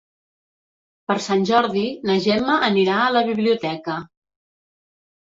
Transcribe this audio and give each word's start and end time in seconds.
Per 1.09 1.17
Sant 1.25 1.43
Jordi 1.49 1.83
na 2.09 2.15
Gemma 2.27 2.55
anirà 2.69 2.95
a 3.01 3.11
la 3.17 3.21
biblioteca. 3.27 3.99